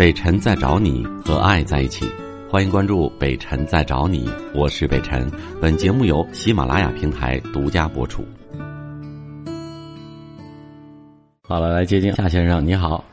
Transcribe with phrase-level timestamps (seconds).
[0.00, 2.10] 北辰在找你和爱在一起，
[2.50, 5.30] 欢迎关注北辰在找你，我是北辰。
[5.60, 8.24] 本节目由喜马拉雅平台独家播出。
[11.46, 13.04] 好了，来接听夏先生，你好。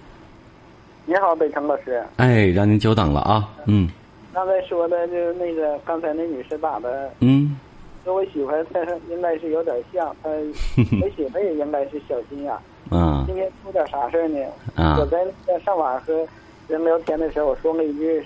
[1.06, 2.02] 你好，北辰老师。
[2.16, 3.50] 哎，让您久等了啊。
[3.66, 3.90] 嗯。
[4.34, 7.12] 刚才说的就是那个刚才那女士打的。
[7.20, 7.60] 嗯。
[8.06, 8.80] 跟我媳妇她
[9.10, 12.54] 应该是有点像，她我媳妇也应该是小心眼。
[12.92, 13.26] 嗯。
[13.28, 14.40] 今天出点啥事儿呢？
[14.74, 14.96] 啊。
[14.98, 15.20] 我在
[15.66, 16.26] 上网和
[16.68, 18.24] 人聊天的时候，我说了一句，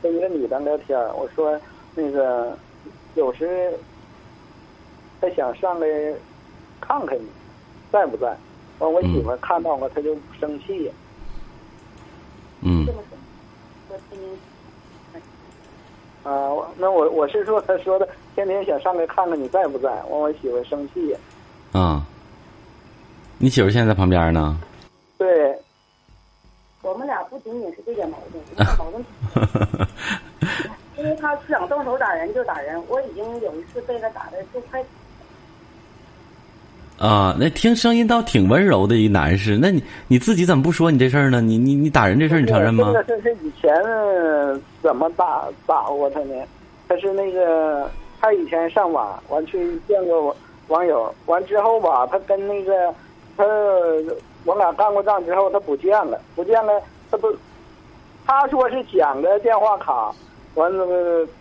[0.00, 1.58] 跟一个女的聊天，我说
[1.94, 2.56] 那个
[3.14, 3.72] 有时
[5.20, 5.86] 她想上来
[6.80, 7.26] 看看你，
[7.90, 8.36] 在不在？
[8.78, 10.90] 完，我媳妇看到了，她就生气。
[12.60, 12.86] 嗯。
[16.22, 21.16] 啊，那我我是说，他说的天天想上来看看你在不在，完我媳妇生气。
[21.72, 22.04] 啊，
[23.38, 24.58] 你媳妇现在在旁边呢？
[25.18, 25.56] 对。
[27.46, 29.04] 仅仅是这点矛盾， 矛盾。
[30.98, 34.82] 因为他想动手打人就打人，我已经有一次被他打的就快。
[36.98, 41.40] 啊，那听声音倒挺温柔的一男士，那你你自己怎么不说你这事儿呢？
[41.40, 42.92] 你你你打人这事儿你承认吗？
[43.06, 43.72] 这是以前
[44.82, 46.34] 怎么打打过他呢？
[46.88, 47.88] 他是那个
[48.20, 50.34] 他以前上网完去见过
[50.68, 52.92] 网友，完之后吧，他跟那个
[53.36, 53.44] 他
[54.44, 56.80] 我俩干过仗之后，他不见了，不见了，
[58.26, 60.12] 他说是捡个电话卡，
[60.54, 60.86] 完了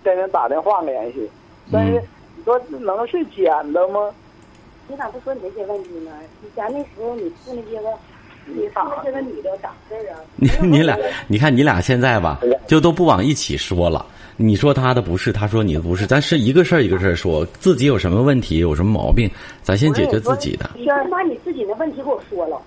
[0.04, 1.30] 跟人打电话联系，
[1.72, 2.02] 但是
[2.38, 4.12] 你说能是捡的吗？
[4.88, 6.12] 你咋不说你这些问题呢？
[6.44, 7.90] 以前那时候你处那些个，
[8.46, 10.20] 你处那些个女的咋回事啊？
[10.38, 10.96] 你你俩，
[11.28, 14.06] 你看你俩现在吧，就都不往一起说了。
[14.38, 19.28] 你说他的不是，他说你的不是，咱是一个事儿一个事儿说，自己有什么问题，有什么毛病，
[19.64, 20.70] 咱先解决自己的。
[20.76, 22.62] 你先把你自己的问题给我说了。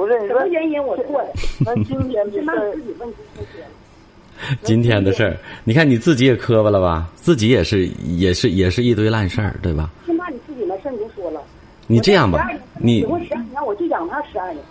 [0.00, 1.32] 不是什么原因我错的？
[1.64, 4.56] 那今天先把你自己问题先说。
[4.62, 7.06] 今天的事儿，你看你自己也磕巴了吧？
[7.16, 9.90] 自己也是也是也是一堆烂事儿，对吧？
[10.06, 11.42] 先把你自己的事儿就说了。
[11.86, 12.48] 你这样吧，
[12.78, 14.64] 你我十二年我就养他十二年，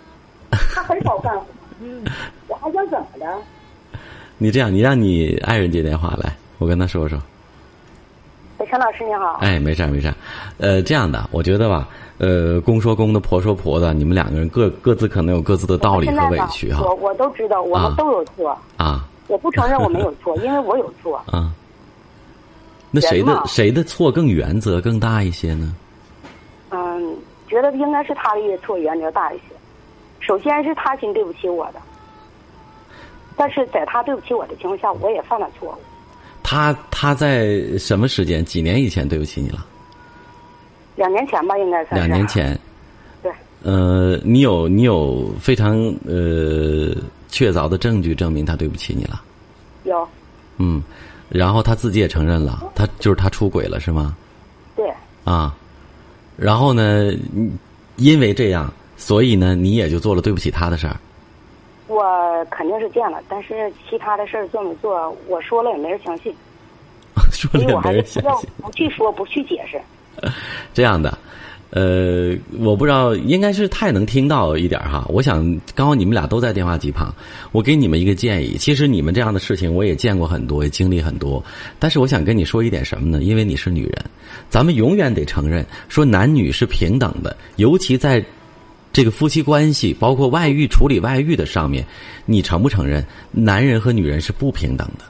[0.73, 1.45] 他很少干活，
[2.47, 3.27] 我还想怎么的？
[4.39, 7.21] 你这样，你让你爱人接电话来，我跟他说说。
[8.59, 9.37] 北辰老师你好。
[9.39, 10.13] 哎，没事没事，
[10.57, 11.87] 呃，这样的，我觉得吧，
[12.17, 16.83] 呃，公说公的，婆说婆的，你们两个人各各自可能有各自的道理和委屈哈。
[16.83, 19.07] 我我都知道，我们都有错啊。
[19.27, 21.53] 我不承认我没有错，因为我有错 啊。
[22.91, 25.73] 那谁的谁的错更原则更大一些呢？
[26.71, 27.15] 嗯，
[27.47, 29.43] 觉得应该是他的错原则大一些。
[30.19, 31.79] 首先是他先对不起我的，
[33.37, 35.75] 但是在他对不起我的情况下，我也犯了错误。
[36.49, 38.43] 他他在什么时间？
[38.43, 39.63] 几年以前对不起你了？
[40.95, 41.93] 两年前吧，应该是。
[41.93, 42.59] 两年前。
[43.21, 43.31] 对。
[43.61, 45.77] 呃，你有你有非常
[46.07, 46.91] 呃
[47.27, 49.21] 确凿的证据证明他对不起你了？
[49.83, 50.07] 有。
[50.57, 50.81] 嗯，
[51.29, 54.17] 然后他自己也承认了，他就是他出轨了，是吗？
[54.75, 54.91] 对。
[55.23, 55.55] 啊。
[56.35, 57.13] 然后呢？
[57.97, 60.99] 因为这样，所以呢，你也就做了对不起他的事儿。
[61.89, 66.33] 我肯定是见了，但是其他的事儿做没做，我说了也没人相信。
[67.33, 68.49] 说了也没人相信。
[68.61, 69.81] 不去说，不去解释。
[70.71, 71.17] 这样的，
[71.71, 75.03] 呃，我不知道，应该是太能听到一点哈。
[75.09, 77.11] 我想，刚好你们俩都在电话机旁，
[77.51, 78.55] 我给你们一个建议。
[78.55, 81.43] 其实你们这样的事情我也见过很多，也经历很多。
[81.79, 83.23] 但是我想跟你说一点什么呢？
[83.23, 84.05] 因为你是女人，
[84.47, 88.23] 咱们永远得承认，说男女是平等的，尤其在
[88.91, 91.85] 这个夫妻关系，包括外遇处理外遇的上面，
[92.25, 95.05] 你承不承认，男人和女人是不平等的？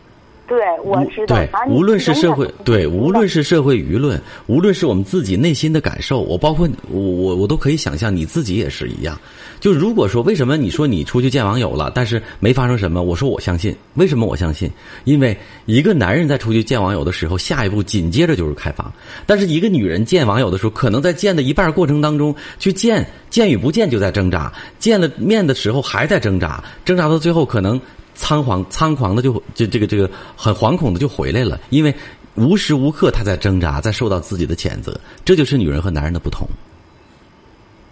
[0.49, 1.35] 对，我知道。
[1.35, 9.15] 对，无论是社会，对，无论是社会舆论，无论是我们自己内心的感受，我包括我我我都可以想象，你自己也是一样。
[9.59, 13.75] 就如果说为什么你说你出去见网友了，但是没发生什么，我说我相信。
[13.93, 14.67] 为什么我相信？
[15.03, 18.91] 因为一个男人在出去见网友的时候，下一步紧接着就是开房；
[19.27, 27.79] 但是一个女人见网友的时候，可能在见的一半过程当中去见，见与不见就在挣扎，见了面的时候还在挣扎，挣扎到最后可能。
[28.19, 31.95] 仓皇仓皇的就就这个这个很惶恐的就回来了，因为
[32.35, 34.99] 无时无刻他在挣扎，在受到自己的谴责。
[35.23, 36.45] 这就是女人和男人的不同。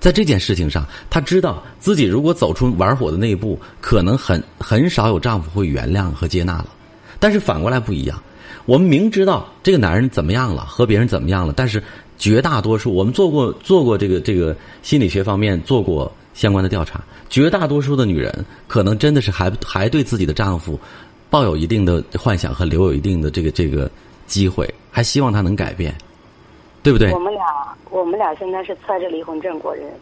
[0.01, 6.67] 在这件事情上，她知道自己如果走出玩火的那一步，可能很很少有丈夫会原谅和接纳了。
[7.19, 8.21] 但是反过来不一样，
[8.65, 11.81] 我们明知道这个男人怎么样了，和别人怎么样了，但是
[12.17, 14.53] 绝大多数我们做过做过这个这个
[14.83, 16.11] 心理学方面做过。
[16.37, 17.01] 相关的调查，
[17.31, 20.79] 绝大多数的女人可能真的是还还对自己的丈夫
[21.31, 23.89] 抱有一定的幻想和留有一定的这个这个
[24.27, 25.93] 机会，还希望他能改变，
[26.83, 27.11] 对不对？
[27.11, 27.43] 我们俩
[27.89, 29.93] 我们俩现在是揣着离婚证过日子。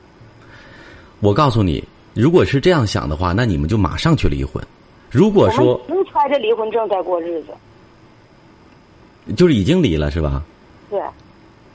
[1.22, 1.82] 我告诉你，
[2.14, 4.62] 如果是这样想的话，那你们就马上去离婚。
[5.10, 10.44] 如果说我们揣着离婚证在过日子，就是已经离了是吧？
[10.90, 11.00] 对，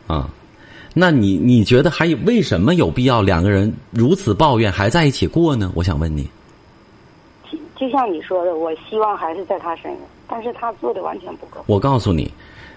[0.06, 0.28] 啊，
[0.92, 5.70] 那你你觉得还有为什么有必要两个人如此抱怨还在一起过呢？
[5.75, 6.28] 我想问你。
[7.50, 11.62] 就就像你说的，我希望还是在他身上，但是他做的完全不够。
[11.66, 12.31] 我告诉你，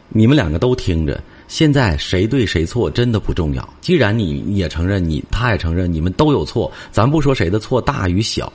[0.09, 3.67] 你们两个都听着，现在谁对谁错真的不重要。
[3.81, 8.51] 既然你也承认，你他也承认，你们都有错，咱不说谁的错大与小。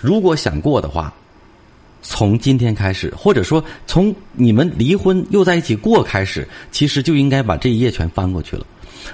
[0.00, 1.12] 如果想过的话，
[2.00, 8.66] 从今天开始，或者说从你们离婚又在一起过开始，其实就应该把这一页全翻过去了。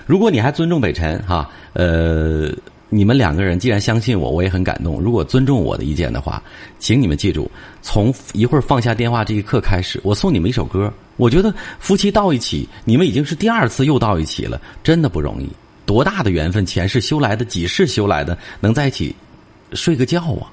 [0.07, 2.51] 如果你还尊重北辰哈，呃，
[2.89, 5.01] 你们两个人既然相信我，我也很感动。
[5.01, 6.43] 如果尊重我的意见的话，
[6.79, 7.51] 请你们记住，
[7.83, 10.93] 从一会儿放下电话这一刻开始，我送你们一首歌。
[11.17, 15.49] 我觉得夫妻到一起，你们已经是第二次又到一起了，真的不容易。
[15.85, 19.15] 多大的缘分，前世修来的，几世修来的，能在一起
[19.73, 20.47] 睡个觉啊！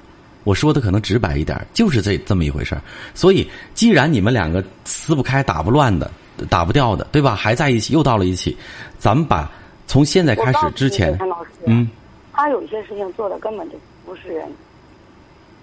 [0.44, 2.76] 我说的可能直白一点，就是这这么一回事。
[3.14, 6.10] 所以，既然你们两个撕不开、打不乱的、
[6.48, 7.34] 打不掉的，对吧？
[7.34, 8.56] 还在一起，又到了一起，
[8.98, 9.50] 咱们把
[9.86, 11.18] 从现在开始之前，
[11.66, 11.88] 嗯，
[12.32, 14.46] 他有一些事情做的根本就不是人。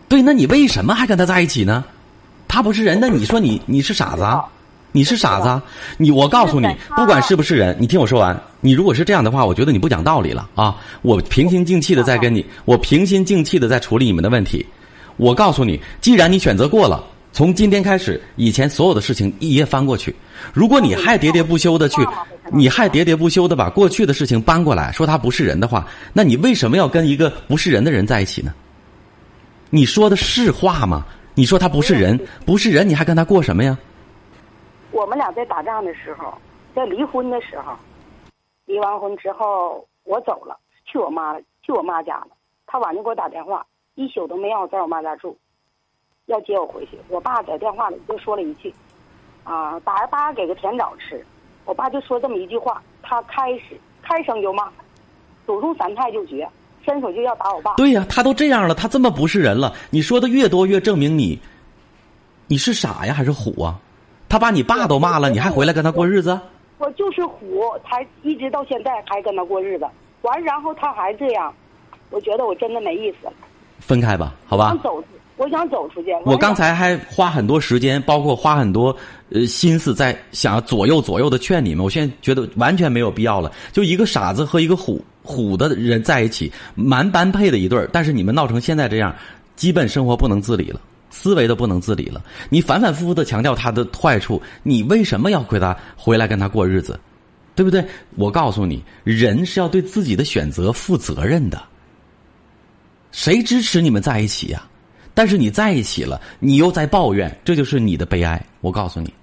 [0.07, 1.83] 对，那你为什么还跟他在一起呢？
[2.47, 4.43] 他不是人，那你说你你是傻子啊？
[4.91, 5.61] 你是傻子啊？
[5.97, 8.39] 你我告诉你，不管是不是人，你听我说完。
[8.61, 10.75] 你如果是这样的话，我觉得你不讲道理了啊！
[11.01, 14.63] 我平心静气的在跟你，我平心静气的在处理你们的问题。
[15.17, 20.15] 我告诉你，既然你选择过了，从今天开始，以前所有的事情一页翻过去。
[20.53, 21.99] 如果你还喋喋不休的去，
[22.51, 28.53] 你还喋喋不休的把过去的事情搬过来，说他不是人的话，那你为什么要跟一个不是人的人在一起呢？
[29.71, 31.03] 你说的是话吗？
[31.33, 33.75] 你说他不是人，不是人，你还跟他过什么呀？
[34.91, 36.31] 我们俩在打仗的时候，
[36.75, 37.73] 在离婚的时候，
[38.67, 40.55] 离完婚之后，我走了，
[40.85, 42.27] 去我妈去我妈家了。
[42.67, 43.65] 他晚上给我打电话，
[43.95, 45.35] 一宿都没让我在我妈家住，
[46.27, 46.97] 要接我回去。
[47.09, 48.73] 我爸在电话里就说了一句
[49.43, 51.25] ：“啊，打着巴给个甜枣吃。”
[51.65, 54.69] 我爸就说这么一句话，他开始开声就骂，
[55.45, 56.47] 祖宗三太就绝，
[56.85, 57.75] 伸手就要打我爸。
[57.75, 59.73] 对呀，他都这样了，他这么不是人了。
[59.89, 61.39] 你说的越多，越证明你，
[62.47, 63.79] 你是傻呀还是虎啊？
[64.27, 66.37] 他把你爸都骂了，你还回来跟他过日子？
[66.79, 69.87] 我就是虎，才一直到现在还跟他过日子。
[70.23, 71.53] 完，然后他还这样，
[72.09, 73.33] 我觉得我真的没意思了。
[73.79, 74.77] 分开吧，好吧。
[74.83, 75.01] 走，
[75.37, 76.09] 我想走出去。
[76.25, 78.95] 我刚才还花很多时间，包括花很多
[79.29, 81.83] 呃心思，在想要左右左右的劝你们。
[81.83, 83.51] 我现在觉得完全没有必要了。
[83.71, 87.89] 就一个傻子和一个虎虎的人在一起，蛮般配的一对儿。
[87.91, 89.15] 但是你们闹成现在这样，
[89.55, 90.79] 基本生活不能自理了。
[91.15, 92.19] 思维都不能自理了，
[92.49, 96.99] 你反反复复的强调他的坏处，你为什么要回他回来跟他过日子，
[97.53, 97.85] 对不对？
[98.15, 101.61] 我告诉你，人是要对自己的选择负责任的。
[103.11, 104.67] 谁支持你们在一起呀？
[105.13, 108.43] 但是你在一起了，你又在抱怨，这就是你的悲哀。
[108.61, 109.13] 我告诉你，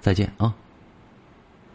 [0.00, 0.54] 再见啊！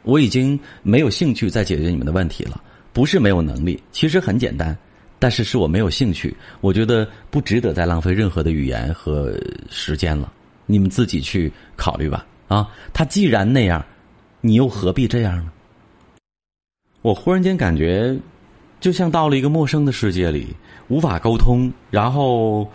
[0.04, 2.62] 我已经没有兴趣再解决你们的问题了，
[2.94, 4.78] 不是没有能力，其实很简单。
[5.22, 9.38] 但是是我没有兴趣，我觉得不值得再浪费任何的语言和
[9.70, 10.32] 时间了。
[10.66, 12.26] 你们自己去考虑吧。
[12.48, 13.84] 啊，他既然那样，
[14.42, 15.52] 你又何必这样呢？
[17.02, 18.18] 我忽然间感觉，
[18.80, 20.56] 就像到了一个陌生的世界里，
[20.88, 22.70] 无法沟通，然后，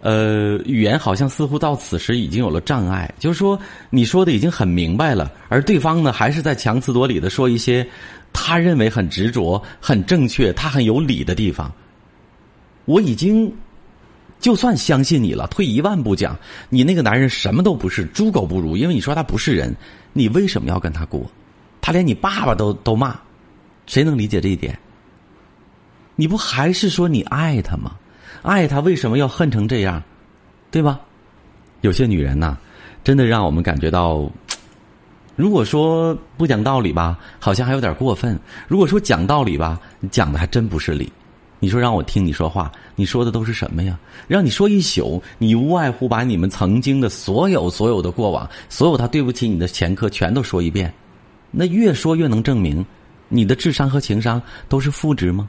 [0.00, 3.12] 呃，语言好像似乎到此时已经有了障碍。
[3.18, 3.58] 就是说，
[3.90, 7.86] 你说的已经很明白了，而对方呢，还是在强词夺理的说一些。
[8.32, 11.72] 他认为很执着、很正确、他很有理的地方，
[12.84, 13.50] 我已经
[14.38, 15.46] 就算相信你了。
[15.46, 16.38] 退一万步讲，
[16.68, 18.76] 你那个男人什么都不是，猪狗不如。
[18.76, 19.74] 因为你说他不是人，
[20.12, 21.24] 你为什么要跟他过？
[21.80, 23.18] 他连你爸爸都都骂，
[23.86, 24.78] 谁能理解这一点？
[26.14, 27.96] 你不还是说你爱他吗？
[28.42, 30.02] 爱他为什么要恨成这样？
[30.70, 31.00] 对吧？
[31.82, 32.56] 有些女人呐，
[33.04, 34.28] 真的让我们感觉到。
[35.36, 38.34] 如果说不讲道理吧，好像还有点过分；
[38.66, 39.78] 如果说讲道理吧，
[40.10, 41.12] 讲的还真不是理。
[41.58, 43.98] 你说让我听你说话，你说的都是什么呀？
[44.26, 50.92] 让你说一宿，你无外乎把你们曾经的所有、所有的过往，所有他对不起你的前科，全都说一遍。
[51.50, 52.84] 那越说越能证明，
[53.28, 55.48] 你的智商和情商都是负值吗？